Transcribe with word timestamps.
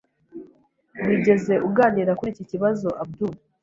Wigeze 1.05 1.53
uganira 1.67 2.11
kuri 2.17 2.29
iki 2.33 2.43
kibazoAbdul? 2.49 3.35